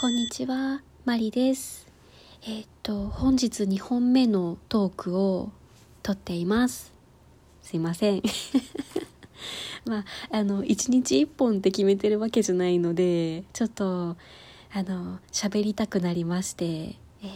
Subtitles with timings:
[0.00, 1.88] こんにちは、マリです。
[2.44, 5.50] えーっと、本日2本目のトークを
[6.04, 6.92] 撮っています。
[7.62, 8.22] すいません。
[9.84, 14.16] まあ、あの、1日1本って決めてるわけじゃないので、ちょっと、
[14.72, 17.30] あの、喋りたくなりまして、えー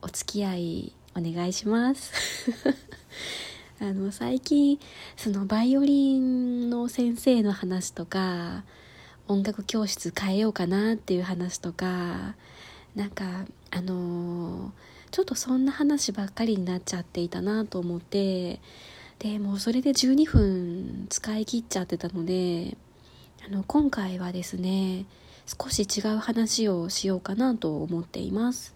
[0.00, 2.10] お付き合いお願いします。
[3.80, 4.80] あの、最近、
[5.14, 8.64] その、バイオリンの先生の話とか、
[9.28, 12.34] 音楽教室変えようかなっていう話とか
[12.94, 13.24] なんか
[13.70, 14.70] あのー
[15.12, 18.60] ちょっとそんな話ばっかりになっちゃっていたなと思って
[19.18, 22.78] でもうそれで12分使い切っちゃってたので
[23.46, 25.04] あの今回はですね
[25.46, 28.74] 少し違う話をしようかなと思っています。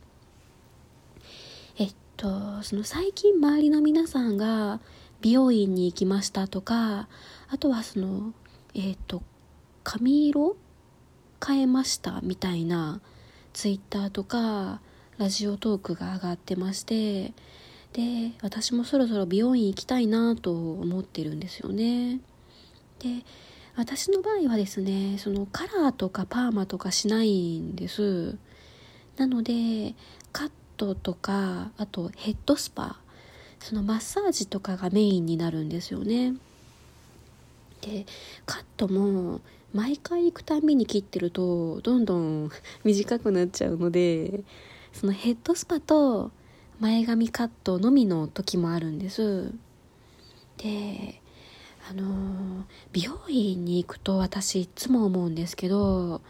[1.79, 4.81] えっとその最近周りの皆さんが
[5.23, 7.09] 美容院に行きましたとか
[7.49, 8.35] あとはその
[8.75, 9.23] えっと
[9.89, 10.57] 髪色
[11.47, 13.01] 変えましたみたいな
[13.53, 14.81] ツイッターとか
[15.17, 17.33] ラジオトークが上がってまして
[17.93, 22.19] で私もそろそろ美容院行きたいなと思ってるんですよね。
[22.99, 23.25] で
[23.77, 28.37] 私の場合はですねそのカラーとかパーマとかしないんです。
[29.17, 29.95] なので
[30.33, 32.99] カットとかあとヘッドスパ
[33.61, 36.35] そのマッサージとかがメインになるんですよね。
[37.87, 38.05] で
[38.45, 39.41] カットも
[39.73, 42.51] 毎回行くたんびに切ってるとどんどん
[42.85, 44.43] 短くなっちゃうので
[44.93, 46.33] そのヘッドスパと
[46.81, 49.53] 前髪カットのみの時もあるんです。
[50.59, 51.23] で
[51.89, 56.21] あの美容院に行くと私いつも思うんですけど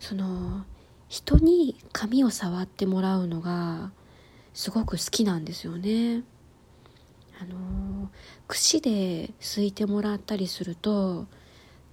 [0.00, 0.64] その
[1.08, 3.90] 人に髪を触ってもらうのが
[4.54, 6.22] すごく好きなんですよね。
[7.38, 7.85] あの
[8.48, 11.26] 櫛で拭いてもらったりすると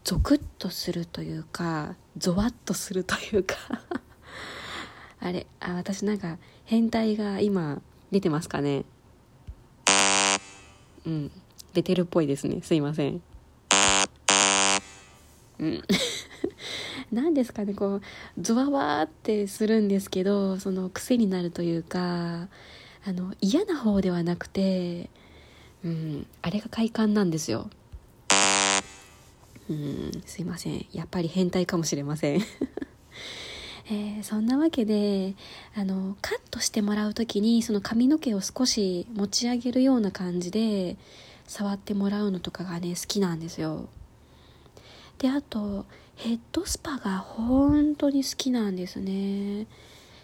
[0.04, 3.56] ゾクッとするというかゾワッとするというか。
[5.20, 7.82] あれあ私なんか変態が今
[8.12, 8.84] 出てますかね？
[11.06, 11.32] うん。
[11.74, 12.62] 出てるっぽいですね。
[12.62, 13.22] すいません。
[15.60, 15.84] うん。
[17.12, 18.02] 何ですかねこう
[18.40, 22.48] ゾワワーってするんですけどその癖になるというか
[23.06, 25.10] あの嫌な方ではなくて
[25.84, 26.28] うん。
[26.42, 27.70] あれが快感なんですよ。
[29.70, 30.24] うん。
[30.26, 30.86] すいません。
[30.92, 32.42] やっぱり変態かもしれません。
[33.90, 35.36] えーそんなわけで
[35.76, 40.96] あのカットしてもらう時にその髪の毛を少し持ち上げるような感じで
[41.48, 43.90] 触ってもらうのとかがね好きなんですよ。
[45.18, 45.86] であと
[46.16, 49.68] ヘッドスパが本当に好きなんですね。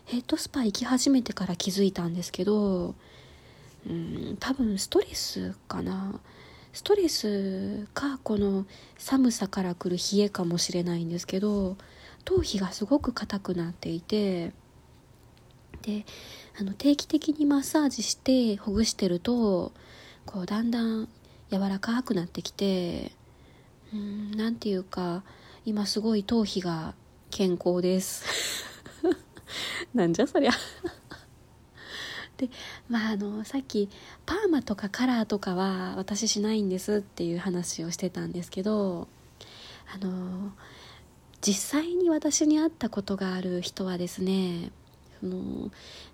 [0.06, 2.96] ヘッドスパ行き始めてから気づいたんですけど
[3.88, 6.20] うん多分ストレスかな。
[6.72, 8.66] ストレスかこの
[8.98, 11.78] 寒さから来る冷えかもしれないんですけど
[12.26, 14.52] 頭皮がすごく硬くなっていて
[15.82, 16.06] で
[16.60, 19.72] あの定期的にマッサージしてほぐしてると
[20.26, 21.08] こうだんだん
[21.52, 23.12] 柔らかくなってきて
[23.94, 25.24] うんなんていうか
[25.66, 26.94] 今すごい頭皮が
[27.32, 28.26] 健康です。
[29.94, 30.52] なんじゃそりゃ。
[32.40, 32.50] で
[32.90, 33.90] まああのさっき
[34.26, 39.10] パーマとかカラーとかは私しないんですっていう話をしてたんですけど
[39.94, 40.54] あの
[41.42, 44.72] 実際に私に会ったことがある人はですね
[45.20, 45.70] その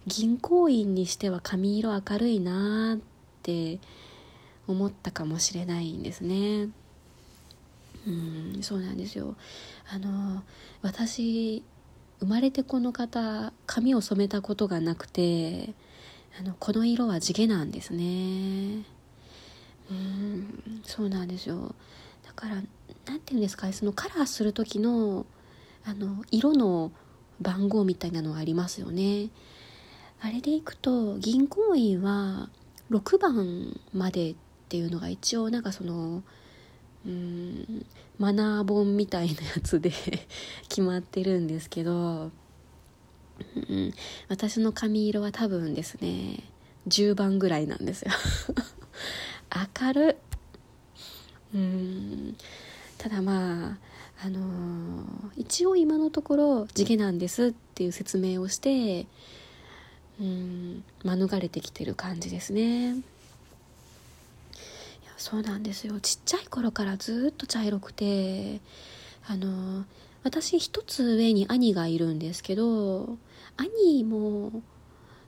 [0.08, 3.00] 銀行員にしては髪色明るいなっ
[3.44, 3.80] て
[4.68, 6.70] 思ったかもしれないんですね。
[8.08, 9.36] うんそうなんですよ。
[9.92, 10.44] あの
[10.82, 11.64] 私
[12.20, 15.74] 生まれてこの方髪を染めたことがなくて
[16.40, 18.84] あのこの色は地毛なんですね。
[19.90, 21.76] うんそうなんですよ。
[22.26, 25.26] だからなんていうんですかそのカラーする時の
[25.86, 26.92] あの色の
[27.40, 29.30] 番号みたいなのがありますよね。
[30.22, 32.50] あれでいくと銀行員は
[32.90, 34.36] 6番までっ
[34.70, 36.24] ていうのが一応なんかその
[37.06, 37.86] うん
[38.18, 39.92] マナー本みたいなやつで
[40.68, 42.32] 決まってるんですけど、
[43.56, 43.94] うん、
[44.30, 46.44] 私の髪色は多分ですね
[46.88, 48.12] 10番ぐらいなんですよ。
[49.82, 50.18] 明る
[51.54, 52.38] うん。
[52.98, 53.78] ただまあ
[54.26, 55.06] あのー
[55.38, 59.06] 一応今のところ地毛なんですっていう説明をして
[60.20, 62.94] うん免れてきてる感じですね。
[62.94, 63.04] いや
[65.18, 66.00] そうなんですよ。
[66.00, 68.60] ちっちゃい頃からずっと茶色くて
[69.28, 69.84] あのー
[70.26, 73.16] 私一つ上に兄がいるんですけど
[73.58, 74.64] 兄も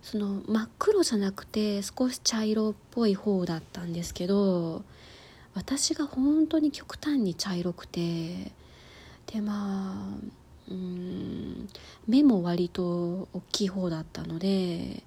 [0.02, 4.84] その真っ黒じゃなくて少し茶色っぽい方だったんですけど
[5.54, 8.52] 私が本当に極端に茶色くて
[9.28, 11.70] でまあうん
[12.08, 15.04] 目も割と大きい方だったので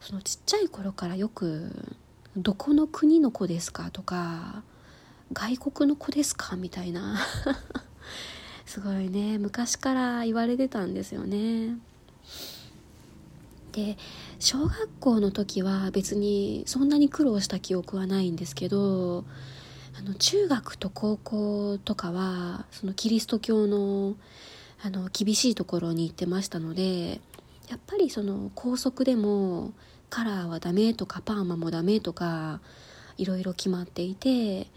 [0.00, 1.94] そのちっちゃい頃からよく
[2.38, 4.62] 「どこの国の子ですか?」とか
[5.34, 7.18] 「外国の子ですか?」みたいな
[8.70, 11.76] すごいね昔から言われてたんですよね。
[13.72, 13.96] で
[14.38, 19.24] 小学校の時は別にそんなに苦労した記憶はないんですけど
[19.98, 24.14] あの中学と高校とかはそのキリスト教の
[24.84, 27.20] あの厳しいところに行ってましたので
[27.68, 29.72] やっぱりその校則でも
[30.10, 32.60] カラーはダメとかパーマもダメとか
[33.18, 34.68] いろいろ決まっていて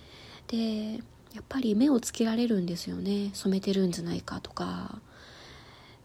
[0.47, 1.03] で
[1.33, 3.31] やっぱり目をつけられるんですよね。
[3.33, 5.00] 染めてるんじゃないかとか。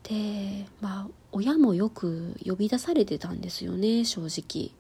[0.03, 4.71] でまあ親もよく呼び出されてたんですよね正直。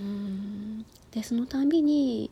[0.00, 0.84] うん。
[1.12, 2.30] でそのたんびに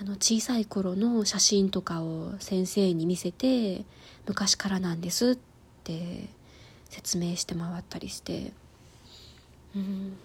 [0.00, 3.84] あの小さい頃の写真とかを先生に見せて
[4.26, 5.38] 昔からなんですっ
[5.84, 6.28] て
[6.88, 8.52] 説明して回ったりして。
[9.76, 10.16] うん。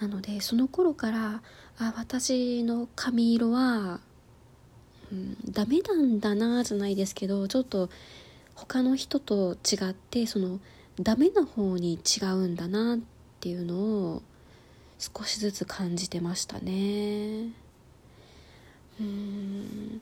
[0.00, 1.42] なのでその頃から
[1.78, 4.00] あ私の髪色は、
[5.12, 7.88] うん、ダメなんだなじゃないですけどちょっと
[8.54, 10.60] 他の人と違ってその
[11.00, 12.98] ダメな方に違うんだなっ
[13.40, 14.22] ていうのを
[14.98, 17.52] 少しずつ感じてましたね。
[19.00, 20.00] うん。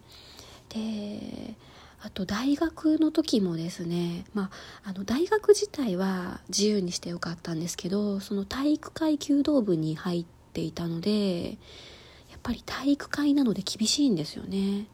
[0.70, 1.54] で
[2.00, 4.50] あと大学の時もですねま
[4.84, 14.86] ああの大学自体は自由にしてよかったんですけどその体育会弓道部に入っていたのでやっぱり体育会なので厳しいんですよね。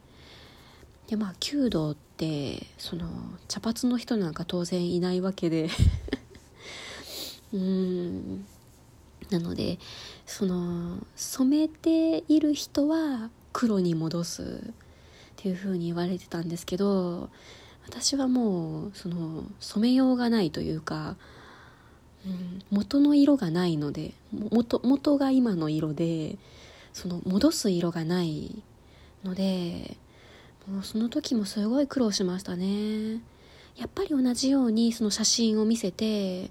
[1.09, 3.07] でまあ弓道ってその
[3.49, 5.69] 茶髪の人なんか当然いないわけで。
[7.53, 8.45] うん。
[9.31, 9.79] なので
[10.27, 14.73] その染めている人は黒に戻す。
[15.43, 17.29] っていう風に言われてたんですけど
[17.85, 21.17] 私はもうその染めようがないというか、
[22.25, 26.39] うん、元の色がないので元元が今の色で
[26.93, 28.63] その戻す色がない
[29.25, 29.97] ので
[30.69, 33.21] もうその時もすごい苦労しましたね。
[33.77, 36.51] やっぱり同じようにその写真を見せて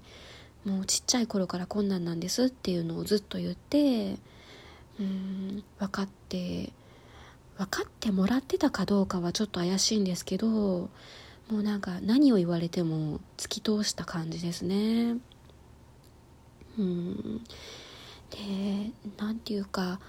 [0.64, 4.16] もうちっちゃい頃からこんなんなんですっていうのをずっと言って
[4.98, 6.72] うん分かって
[7.58, 10.88] 分かってもらってたかどうかはちょっと怪しいんですけども
[11.50, 15.16] うなんか何を言われても突き通した感じですね。
[16.78, 17.44] うん。
[18.30, 20.00] で何て言うか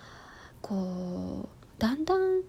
[0.62, 2.42] こうだんだん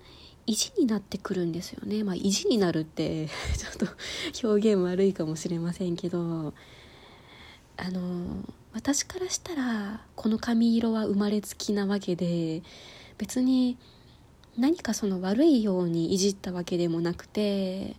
[0.46, 2.05] 意地になってくるんですよね。
[2.05, 3.88] まあ意地になるって ちょっ
[4.41, 6.52] と表現悪いかもしれませんけど
[7.76, 12.62] あの私からしたらこの髪色は生まれつきなわけで
[13.19, 13.79] 別に
[14.56, 17.96] 何かその悪いようにいじったわけでもなくて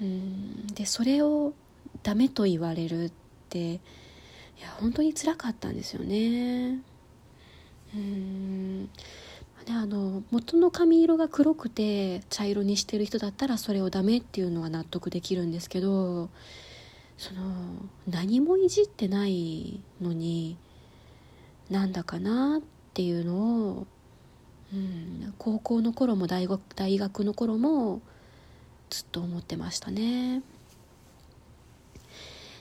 [0.00, 1.54] うんでそれを
[2.02, 3.12] ダメと言われるっ
[3.48, 3.74] てい
[4.60, 6.80] や本当につらかったんですよね。
[7.94, 8.88] うん。
[9.64, 16.30] であの元の髪色が黒くて茶色にしてる人だったらそれをダメっていうのは納得できるんですけど
[17.16, 17.42] その
[18.08, 20.56] 何もいじってないのに
[21.70, 22.62] なんだかなっ
[22.94, 23.86] ていうのを、
[24.74, 28.00] うん、高校の頃も大学大学の頃も
[28.90, 30.42] ずっと思ってましたね。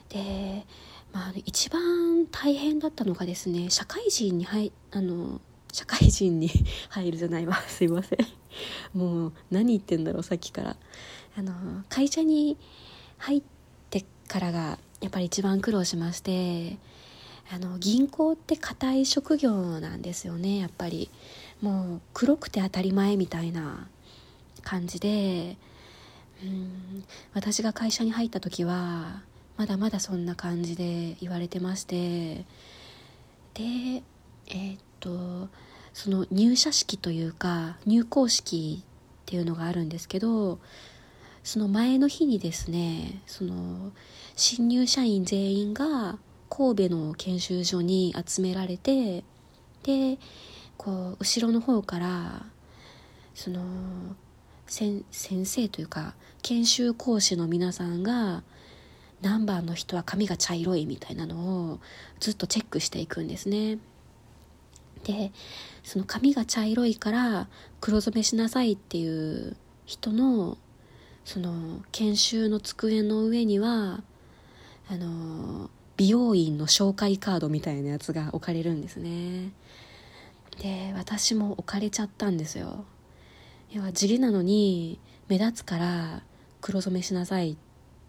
[0.09, 0.65] で、
[1.11, 6.49] まあ、一番大変だったのがですね社会人に入あの社会人に
[6.89, 7.55] 入るじゃないわ。
[7.67, 8.19] すいません。
[8.93, 10.77] もう何言ってんだろうさっきから。
[11.37, 12.57] あの会社に
[13.17, 13.43] 入っ
[13.89, 16.77] てからがやっぱり一番苦労しまして
[17.49, 21.09] あの銀行って硬い職業なんですよねやっぱり。
[21.61, 23.87] もう黒くて当たり前みたいな
[24.63, 25.57] 感じで
[26.43, 27.03] うん
[27.35, 29.21] 私が会社に入った時は
[29.57, 32.45] まだまだそんな感じで言われてまして。
[33.53, 34.03] で
[34.47, 35.49] えー、っと
[35.93, 40.59] その入社式というか入校式っていうのがあるんですけど
[41.43, 43.91] その前の日にですねその
[44.35, 46.17] 新入社員全員が
[46.49, 49.23] 神戸の研修所に集められて
[49.83, 50.17] で
[50.77, 52.45] こう後ろの方から
[53.33, 53.61] その
[54.67, 55.03] 先
[55.45, 58.43] 生というか研修講師の皆さんが
[59.21, 61.79] 何番の人は髪が茶色いみたいなのを
[62.19, 63.77] ずっとチェックしていくんですね。
[65.03, 65.31] で
[65.83, 67.47] その髪が茶色いから
[67.79, 69.55] 黒染めしなさいっていう
[69.85, 70.57] 人の
[71.25, 74.03] その研修の机の上には
[74.89, 79.51] あの美容院の紹介カードみたいなやつが置かれるんですね。
[80.59, 82.85] で私も置かれちゃったんですよ。
[83.71, 86.23] 要は地毛なのに目立つから
[86.59, 87.55] 黒染めしなさいっ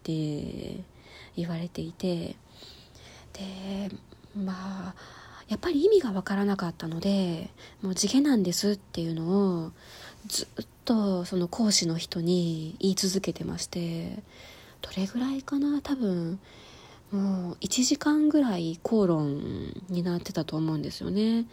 [0.03, 0.83] て
[1.35, 2.35] 言われていて。
[3.33, 3.89] で
[4.35, 4.53] ま
[4.89, 4.95] あ
[5.47, 7.49] やっぱり意味が分からなかったので
[7.81, 9.23] もう地毛なんですっていうの
[9.65, 9.71] を
[10.27, 14.19] ずっとその講師の人に言い続けてまして
[14.81, 16.39] どれぐらいかな多分
[17.11, 21.45] もう1時間ぐらい口論になってたと思うんですよね。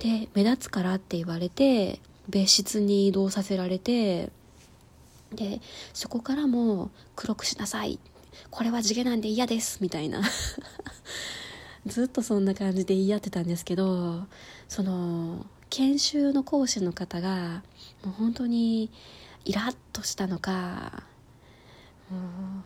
[0.00, 4.30] で目立つからって言われて別室に移動させられて
[5.32, 5.60] で
[5.92, 7.98] そこからも黒くしなさい。
[8.50, 10.22] これは地毛なんで嫌ですみたいな。
[11.88, 14.26] ずっとそんな感じで言い合ってたんですけど
[14.68, 17.62] その研修の講師の方が
[18.04, 18.90] もう本当に
[19.44, 21.02] イラッとしたのか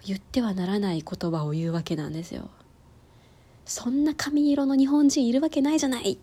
[0.05, 2.51] 言ってはならない言葉を言うわけなんですよ。
[3.65, 6.19] そんな髪色の日本人いるわけないじゃないっ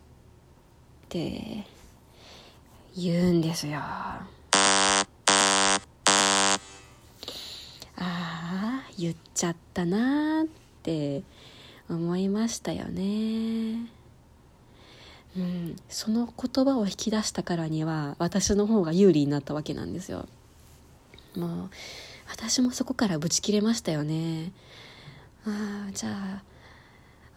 [1.08, 1.66] て
[2.96, 3.78] 言うんですよ。
[3.78, 4.26] あ
[7.96, 10.48] あ言っちゃったなーっ
[10.82, 11.22] て
[11.90, 13.86] 思いましたよね。
[15.36, 15.76] うん。
[15.88, 20.26] その言葉を引き出したからには私の方が有利になったわけなんですよ。
[21.36, 21.70] もう
[22.28, 24.52] 私もそこからブチ切れましたよね。
[25.46, 26.42] ああじゃあ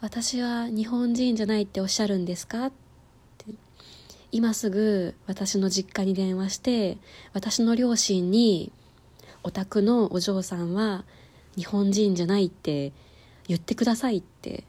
[0.02, 2.68] 私は日本人じゃないっておっしゃるんですか？
[2.68, 2.72] っ
[3.38, 3.54] て。
[4.32, 6.98] 今すぐ私の実家に電話して
[7.34, 8.72] 私の両親に
[9.44, 11.06] お宅のお嬢さんは
[11.56, 12.94] 日本人じゃないって
[13.48, 14.64] 言ってくださいって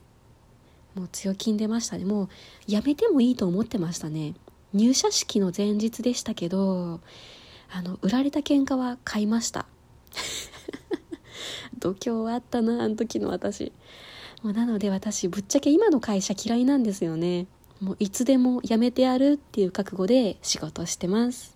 [0.95, 2.05] もう強気に出ましたね。
[2.05, 2.29] もう
[2.67, 4.33] やめてもいいと思ってましたね。
[4.73, 7.01] 入社式の前日でしたけど
[7.71, 9.65] あの売られた喧嘩は買いました。
[11.77, 13.73] 度胸あったなあの時の私。
[14.41, 17.47] もうなので私ぶっちゃけ今の会社嫌いなんですよね。
[17.81, 21.54] もういつでも辞めてやるっていう覚悟で仕事してます。